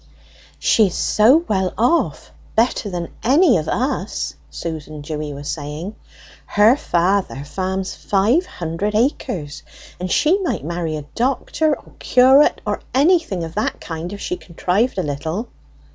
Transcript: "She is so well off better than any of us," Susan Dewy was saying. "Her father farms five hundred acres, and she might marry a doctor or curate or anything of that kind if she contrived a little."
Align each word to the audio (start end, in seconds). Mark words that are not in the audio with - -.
"She 0.57 0.87
is 0.87 0.95
so 0.95 1.45
well 1.47 1.75
off 1.77 2.31
better 2.55 2.89
than 2.89 3.09
any 3.23 3.55
of 3.57 3.67
us," 3.69 4.33
Susan 4.49 5.01
Dewy 5.01 5.31
was 5.31 5.47
saying. 5.47 5.95
"Her 6.47 6.75
father 6.75 7.43
farms 7.45 7.93
five 7.93 8.47
hundred 8.47 8.95
acres, 8.95 9.61
and 9.99 10.09
she 10.09 10.39
might 10.39 10.65
marry 10.65 10.95
a 10.95 11.05
doctor 11.13 11.77
or 11.77 11.93
curate 11.99 12.61
or 12.65 12.81
anything 12.95 13.43
of 13.43 13.53
that 13.53 13.79
kind 13.79 14.11
if 14.11 14.19
she 14.19 14.37
contrived 14.37 14.97
a 14.97 15.03
little." 15.03 15.49